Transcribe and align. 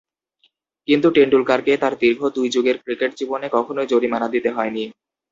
কিন্তু 0.87 1.07
টেন্ডুলকারকে 1.15 1.73
তার 1.77 1.93
দীর্ঘ 2.01 2.21
দুই 2.35 2.47
যুগের 2.49 2.77
ক্রিকেট 2.83 3.11
জীবনে 3.17 3.47
কখনোই 3.51 3.89
জরিমানা 3.91 4.27
দিতে 4.27 4.49
হয়নি। 4.49 4.83